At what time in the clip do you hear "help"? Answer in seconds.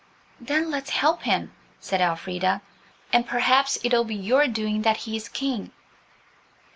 0.89-1.21